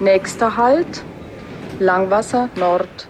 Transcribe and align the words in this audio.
Nächster 0.00 0.56
Halt, 0.56 1.04
Langwasser 1.78 2.48
Nord. 2.56 3.08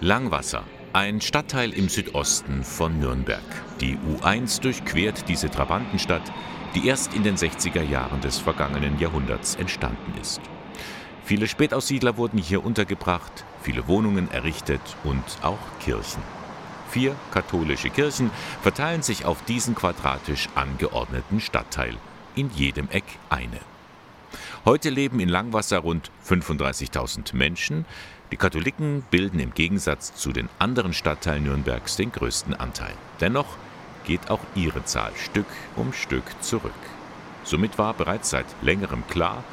Langwasser, 0.00 0.62
ein 0.92 1.20
Stadtteil 1.20 1.72
im 1.72 1.88
Südosten 1.88 2.62
von 2.62 2.98
Nürnberg. 2.98 3.40
Die 3.80 3.96
U1 3.96 4.60
durchquert 4.60 5.28
diese 5.28 5.50
Trabantenstadt, 5.50 6.22
die 6.74 6.86
erst 6.86 7.14
in 7.14 7.22
den 7.22 7.36
60er 7.36 7.82
Jahren 7.82 8.20
des 8.20 8.38
vergangenen 8.38 8.98
Jahrhunderts 8.98 9.54
entstanden 9.54 10.12
ist. 10.20 10.40
Viele 11.24 11.46
Spätaussiedler 11.48 12.16
wurden 12.16 12.38
hier 12.38 12.64
untergebracht, 12.64 13.44
viele 13.62 13.88
Wohnungen 13.88 14.30
errichtet 14.30 14.82
und 15.04 15.24
auch 15.42 15.78
Kirchen. 15.80 16.22
Vier 16.90 17.16
katholische 17.32 17.90
Kirchen 17.90 18.30
verteilen 18.62 19.02
sich 19.02 19.24
auf 19.24 19.42
diesen 19.44 19.74
quadratisch 19.74 20.48
angeordneten 20.54 21.40
Stadtteil, 21.40 21.96
in 22.34 22.50
jedem 22.50 22.88
Eck 22.90 23.04
eine. 23.30 23.60
Heute 24.64 24.90
leben 24.90 25.20
in 25.20 25.28
Langwasser 25.28 25.78
rund 25.78 26.10
35.000 26.26 27.34
Menschen. 27.34 27.84
Die 28.32 28.36
Katholiken 28.36 29.04
bilden 29.10 29.38
im 29.38 29.52
Gegensatz 29.54 30.14
zu 30.14 30.32
den 30.32 30.48
anderen 30.58 30.92
Stadtteilen 30.92 31.44
Nürnbergs 31.44 31.96
den 31.96 32.10
größten 32.10 32.54
Anteil. 32.54 32.94
Dennoch 33.20 33.56
geht 34.04 34.30
auch 34.30 34.40
ihre 34.54 34.84
Zahl 34.84 35.12
Stück 35.16 35.46
um 35.76 35.92
Stück 35.92 36.24
zurück. 36.40 36.72
Somit 37.44 37.78
war 37.78 37.94
bereits 37.94 38.30
seit 38.30 38.46
längerem 38.62 39.06
klar, 39.08 39.44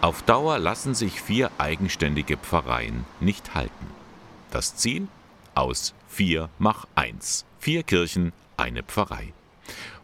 auf 0.00 0.22
Dauer 0.22 0.58
lassen 0.58 0.94
sich 0.94 1.20
vier 1.20 1.50
eigenständige 1.58 2.38
Pfarreien 2.38 3.04
nicht 3.20 3.54
halten. 3.54 3.86
Das 4.50 4.74
Ziel? 4.76 5.08
Aus 5.54 5.94
vier 6.08 6.48
mach 6.58 6.86
eins. 6.94 7.44
Vier 7.58 7.82
Kirchen, 7.82 8.32
eine 8.56 8.82
Pfarrei. 8.82 9.34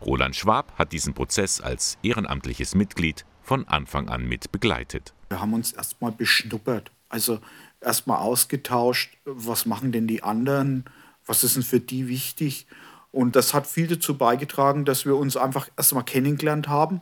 Roland 0.05 0.37
Schwab 0.37 0.73
hat 0.79 0.93
diesen 0.93 1.15
Prozess 1.15 1.61
als 1.61 1.99
ehrenamtliches 2.03 2.75
Mitglied 2.75 3.25
von 3.43 3.67
Anfang 3.69 4.09
an 4.09 4.27
mit 4.27 4.53
begleitet. 4.53 5.15
Wir 5.29 5.41
haben 5.41 5.55
uns 5.55 5.73
erstmal 5.73 6.13
beschnuppert, 6.13 6.91
also 7.09 7.41
erstmal 7.81 8.19
ausgetauscht, 8.19 9.17
was 9.25 9.67
machen 9.67 9.93
denn 9.93 10.07
die 10.07 10.23
anderen, 10.23 10.85
was 11.27 11.45
ist 11.45 11.57
denn 11.57 11.63
für 11.63 11.81
die 11.81 12.09
wichtig. 12.09 12.67
Und 13.13 13.37
das 13.37 13.55
hat 13.55 13.67
viel 13.67 13.87
dazu 13.87 14.19
beigetragen, 14.19 14.85
dass 14.85 15.07
wir 15.07 15.17
uns 15.17 15.37
einfach 15.37 15.69
erstmal 15.77 16.05
kennengelernt 16.05 16.69
haben 16.69 17.01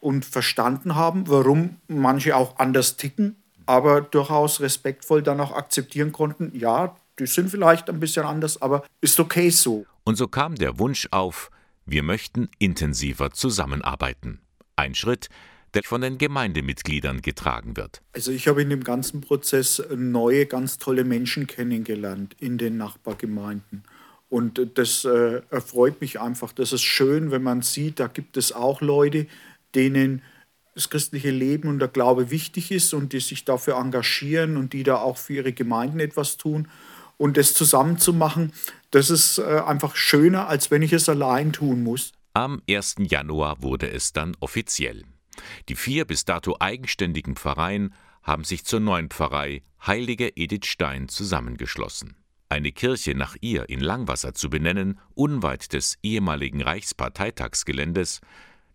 und 0.00 0.24
verstanden 0.24 0.96
haben, 0.96 1.28
warum 1.28 1.76
manche 1.86 2.36
auch 2.36 2.58
anders 2.58 2.96
ticken, 2.96 3.36
aber 3.66 4.00
durchaus 4.00 4.60
respektvoll 4.60 5.22
dann 5.22 5.40
auch 5.40 5.52
akzeptieren 5.52 6.12
konnten, 6.12 6.52
ja, 6.54 6.96
die 7.18 7.26
sind 7.26 7.50
vielleicht 7.50 7.88
ein 7.88 8.00
bisschen 8.00 8.26
anders, 8.26 8.60
aber 8.60 8.84
ist 9.00 9.20
okay 9.20 9.50
so. 9.50 9.86
Und 10.04 10.16
so 10.16 10.28
kam 10.28 10.56
der 10.56 10.78
Wunsch 10.78 11.08
auf, 11.10 11.50
wir 11.86 12.02
möchten 12.02 12.48
intensiver 12.58 13.30
zusammenarbeiten. 13.30 14.40
Ein 14.76 14.94
Schritt, 14.94 15.28
der 15.74 15.82
von 15.82 16.00
den 16.00 16.18
Gemeindemitgliedern 16.18 17.20
getragen 17.20 17.76
wird. 17.76 18.02
Also 18.12 18.30
ich 18.30 18.48
habe 18.48 18.62
in 18.62 18.70
dem 18.70 18.84
ganzen 18.84 19.20
Prozess 19.20 19.82
neue, 19.94 20.46
ganz 20.46 20.78
tolle 20.78 21.04
Menschen 21.04 21.46
kennengelernt 21.46 22.36
in 22.38 22.58
den 22.58 22.76
Nachbargemeinden. 22.76 23.84
Und 24.28 24.60
das 24.74 25.04
äh, 25.04 25.42
erfreut 25.50 26.00
mich 26.00 26.20
einfach. 26.20 26.52
Das 26.52 26.72
ist 26.72 26.82
schön, 26.82 27.30
wenn 27.30 27.42
man 27.42 27.62
sieht, 27.62 28.00
da 28.00 28.06
gibt 28.06 28.36
es 28.36 28.52
auch 28.52 28.80
Leute, 28.80 29.26
denen 29.74 30.22
das 30.74 30.90
christliche 30.90 31.30
Leben 31.30 31.68
und 31.68 31.78
der 31.78 31.88
Glaube 31.88 32.30
wichtig 32.30 32.72
ist 32.72 32.94
und 32.94 33.12
die 33.12 33.20
sich 33.20 33.44
dafür 33.44 33.76
engagieren 33.76 34.56
und 34.56 34.72
die 34.72 34.82
da 34.82 34.96
auch 34.96 35.18
für 35.18 35.34
ihre 35.34 35.52
Gemeinden 35.52 36.00
etwas 36.00 36.36
tun. 36.36 36.68
Und 37.16 37.36
das 37.36 37.54
zusammen 37.54 37.98
zu 37.98 38.12
machen, 38.12 38.52
das 38.90 39.10
ist 39.10 39.38
äh, 39.38 39.62
einfach 39.66 39.96
schöner, 39.96 40.48
als 40.48 40.70
wenn 40.70 40.82
ich 40.82 40.92
es 40.92 41.08
allein 41.08 41.52
tun 41.52 41.82
muss. 41.82 42.12
Am 42.32 42.60
1. 42.68 42.96
Januar 42.98 43.62
wurde 43.62 43.90
es 43.90 44.12
dann 44.12 44.36
offiziell. 44.40 45.04
Die 45.68 45.76
vier 45.76 46.04
bis 46.04 46.24
dato 46.24 46.56
eigenständigen 46.58 47.36
Pfarreien 47.36 47.94
haben 48.22 48.44
sich 48.44 48.64
zur 48.64 48.80
neuen 48.80 49.10
Pfarrei 49.10 49.62
Heilige 49.86 50.36
Edith 50.36 50.66
Stein 50.66 51.08
zusammengeschlossen. 51.08 52.16
Eine 52.48 52.72
Kirche 52.72 53.14
nach 53.14 53.36
ihr 53.40 53.68
in 53.68 53.80
Langwasser 53.80 54.32
zu 54.32 54.48
benennen, 54.48 54.98
unweit 55.14 55.72
des 55.72 55.98
ehemaligen 56.02 56.62
Reichsparteitagsgeländes, 56.62 58.20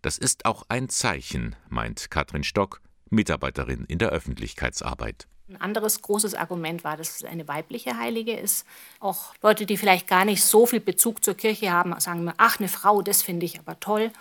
das 0.02 0.18
ist 0.18 0.46
auch 0.46 0.64
ein 0.70 0.90
Zeichen, 0.90 1.56
meint 1.68 2.10
Katrin 2.10 2.44
Stock, 2.44 2.82
Mitarbeiterin 3.10 3.86
in 3.86 3.98
der 3.98 4.10
Öffentlichkeitsarbeit. 4.10 5.28
Ein 5.50 5.60
anderes 5.60 6.04
großes 6.04 6.36
Argument 6.36 6.84
war, 6.84 6.96
dass 6.96 7.16
es 7.16 7.24
eine 7.24 7.48
weibliche 7.48 7.98
Heilige 7.98 8.38
ist. 8.38 8.68
Auch 9.00 9.34
Leute, 9.42 9.66
die 9.66 9.78
vielleicht 9.78 10.08
gar 10.08 10.24
nicht 10.24 10.44
so 10.44 10.68
viel 10.68 10.80
Bezug 10.80 11.24
zur 11.24 11.34
Kirche 11.34 11.72
haben, 11.72 12.00
sagen 12.00 12.24
mir, 12.24 12.36
ach, 12.38 12.60
eine 12.60 12.68
Frau, 12.68 13.02
das 13.02 13.24
finde 13.24 13.48
ich 13.48 13.58
aber 13.60 13.80
toll. 13.80 14.12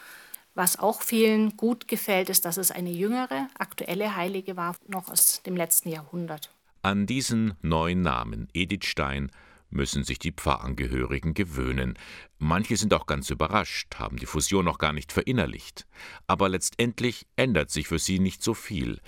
Was 0.54 0.78
auch 0.78 1.02
vielen 1.02 1.56
gut 1.58 1.86
gefällt, 1.86 2.30
ist, 2.30 2.46
dass 2.46 2.56
es 2.56 2.70
eine 2.70 2.90
jüngere, 2.90 3.48
aktuelle 3.58 4.16
Heilige 4.16 4.56
war, 4.56 4.74
noch 4.86 5.10
aus 5.10 5.42
dem 5.42 5.54
letzten 5.54 5.90
Jahrhundert. 5.90 6.50
An 6.80 7.04
diesen 7.04 7.54
neuen 7.60 8.00
Namen, 8.00 8.48
Edith 8.54 8.86
Stein, 8.86 9.30
müssen 9.68 10.04
sich 10.04 10.18
die 10.18 10.32
Pfarrangehörigen 10.32 11.34
gewöhnen. 11.34 11.98
Manche 12.38 12.78
sind 12.78 12.94
auch 12.94 13.04
ganz 13.04 13.28
überrascht, 13.28 13.96
haben 13.96 14.16
die 14.16 14.24
Fusion 14.24 14.64
noch 14.64 14.78
gar 14.78 14.94
nicht 14.94 15.12
verinnerlicht. 15.12 15.86
Aber 16.26 16.48
letztendlich 16.48 17.26
ändert 17.36 17.70
sich 17.70 17.86
für 17.86 17.98
sie 17.98 18.18
nicht 18.18 18.42
so 18.42 18.54
viel. 18.54 19.00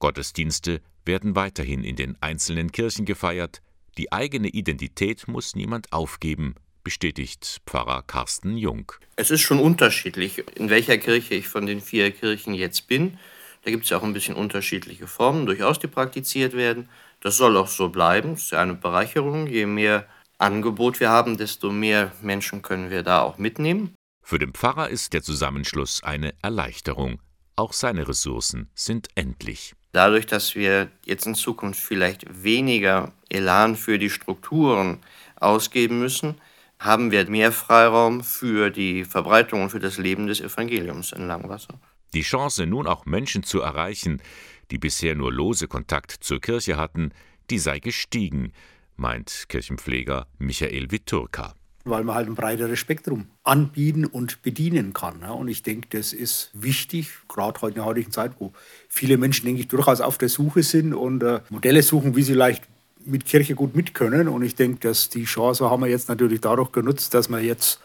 Gottesdienste 0.00 0.80
werden 1.08 1.34
weiterhin 1.34 1.82
in 1.82 1.96
den 1.96 2.16
einzelnen 2.20 2.70
Kirchen 2.70 3.04
gefeiert. 3.04 3.62
Die 3.96 4.12
eigene 4.12 4.46
Identität 4.46 5.26
muss 5.26 5.56
niemand 5.56 5.92
aufgeben, 5.92 6.54
bestätigt 6.84 7.60
Pfarrer 7.66 8.04
Carsten 8.06 8.56
Jung. 8.56 8.92
Es 9.16 9.32
ist 9.32 9.40
schon 9.40 9.58
unterschiedlich, 9.58 10.44
in 10.54 10.70
welcher 10.70 10.98
Kirche 10.98 11.34
ich 11.34 11.48
von 11.48 11.66
den 11.66 11.80
vier 11.80 12.12
Kirchen 12.12 12.54
jetzt 12.54 12.86
bin. 12.86 13.18
Da 13.64 13.72
gibt 13.72 13.84
es 13.84 13.90
ja 13.90 13.98
auch 13.98 14.04
ein 14.04 14.12
bisschen 14.12 14.36
unterschiedliche 14.36 15.08
Formen, 15.08 15.46
durchaus 15.46 15.80
die 15.80 15.88
praktiziert 15.88 16.52
werden. 16.52 16.88
Das 17.20 17.36
soll 17.36 17.56
auch 17.56 17.66
so 17.66 17.88
bleiben. 17.88 18.34
Es 18.34 18.44
ist 18.44 18.50
ja 18.52 18.62
eine 18.62 18.74
Bereicherung. 18.74 19.48
Je 19.48 19.66
mehr 19.66 20.06
Angebot 20.38 21.00
wir 21.00 21.10
haben, 21.10 21.36
desto 21.36 21.72
mehr 21.72 22.12
Menschen 22.22 22.62
können 22.62 22.90
wir 22.90 23.02
da 23.02 23.22
auch 23.22 23.38
mitnehmen. 23.38 23.94
Für 24.22 24.38
den 24.38 24.52
Pfarrer 24.52 24.88
ist 24.88 25.12
der 25.14 25.22
Zusammenschluss 25.22 26.02
eine 26.04 26.34
Erleichterung. 26.42 27.20
Auch 27.56 27.72
seine 27.72 28.06
Ressourcen 28.06 28.70
sind 28.74 29.08
endlich. 29.16 29.74
Dadurch, 29.92 30.26
dass 30.26 30.54
wir 30.54 30.88
jetzt 31.04 31.26
in 31.26 31.34
Zukunft 31.34 31.80
vielleicht 31.80 32.42
weniger 32.42 33.12
Elan 33.28 33.76
für 33.76 33.98
die 33.98 34.10
Strukturen 34.10 34.98
ausgeben 35.36 35.98
müssen, 35.98 36.34
haben 36.78 37.10
wir 37.10 37.28
mehr 37.28 37.52
Freiraum 37.52 38.22
für 38.22 38.70
die 38.70 39.04
Verbreitung 39.04 39.62
und 39.62 39.70
für 39.70 39.80
das 39.80 39.98
Leben 39.98 40.26
des 40.26 40.40
Evangeliums 40.40 41.12
in 41.12 41.26
Langwasser. 41.26 41.80
Die 42.14 42.22
Chance, 42.22 42.66
nun 42.66 42.86
auch 42.86 43.06
Menschen 43.06 43.42
zu 43.42 43.60
erreichen, 43.60 44.22
die 44.70 44.78
bisher 44.78 45.14
nur 45.14 45.32
lose 45.32 45.68
Kontakt 45.68 46.12
zur 46.20 46.40
Kirche 46.40 46.76
hatten, 46.76 47.12
die 47.50 47.58
sei 47.58 47.78
gestiegen, 47.80 48.52
meint 48.96 49.46
Kirchenpfleger 49.48 50.26
Michael 50.38 50.90
Viturka. 50.90 51.54
Weil 51.88 52.04
man 52.04 52.14
halt 52.14 52.28
ein 52.28 52.34
breiteres 52.34 52.78
Spektrum 52.78 53.26
anbieten 53.44 54.04
und 54.04 54.42
bedienen 54.42 54.92
kann. 54.92 55.22
Und 55.22 55.48
ich 55.48 55.62
denke, 55.62 55.88
das 55.90 56.12
ist 56.12 56.50
wichtig, 56.52 57.10
gerade 57.28 57.60
heute 57.60 57.72
in 57.72 57.76
der 57.76 57.84
heutigen 57.84 58.10
Zeit, 58.10 58.32
wo 58.38 58.52
viele 58.88 59.16
Menschen, 59.16 59.46
denke 59.46 59.60
ich, 59.60 59.68
durchaus 59.68 60.00
auf 60.00 60.18
der 60.18 60.28
Suche 60.28 60.62
sind 60.62 60.94
und 60.94 61.22
äh, 61.22 61.40
Modelle 61.50 61.82
suchen, 61.82 62.16
wie 62.16 62.22
sie 62.22 62.34
leicht 62.34 62.64
mit 63.04 63.24
Kirche 63.24 63.54
gut 63.54 63.74
mit 63.74 63.94
können. 63.94 64.28
Und 64.28 64.42
ich 64.42 64.54
denke, 64.54 64.88
dass 64.88 65.08
die 65.08 65.24
Chance 65.24 65.70
haben 65.70 65.82
wir 65.82 65.88
jetzt 65.88 66.08
natürlich 66.08 66.40
dadurch 66.40 66.72
genutzt, 66.72 67.14
dass 67.14 67.28
wir 67.28 67.40
jetzt 67.40 67.80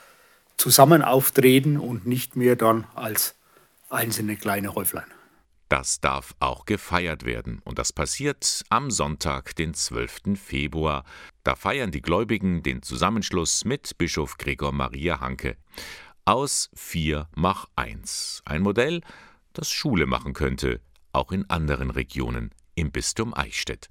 zusammen 0.57 1.01
auftreten 1.01 1.77
und 1.77 2.05
nicht 2.05 2.35
mehr 2.35 2.55
dann 2.55 2.85
als 2.95 3.35
einzelne 3.89 4.35
kleine 4.35 4.75
Häuflein. 4.75 5.05
Das 5.73 5.99
darf 5.99 6.35
auch 6.37 6.65
gefeiert 6.65 7.25
werden, 7.25 7.59
und 7.65 7.79
das 7.79 7.91
passiert 7.91 8.63
am 8.69 8.91
Sonntag, 8.91 9.55
den 9.55 9.73
12. 9.73 10.39
Februar. 10.39 11.03
Da 11.43 11.55
feiern 11.55 11.89
die 11.89 12.03
Gläubigen 12.03 12.61
den 12.61 12.83
Zusammenschluss 12.83 13.65
mit 13.65 13.97
Bischof 13.97 14.37
Gregor 14.37 14.71
Maria 14.71 15.19
Hanke. 15.19 15.57
Aus 16.25 16.69
vier 16.75 17.27
mach 17.33 17.69
eins. 17.75 18.43
Ein 18.45 18.61
Modell, 18.61 19.01
das 19.53 19.71
Schule 19.71 20.05
machen 20.05 20.33
könnte, 20.33 20.79
auch 21.11 21.31
in 21.31 21.49
anderen 21.49 21.89
Regionen 21.89 22.51
im 22.75 22.91
Bistum 22.91 23.33
Eichstätt. 23.33 23.89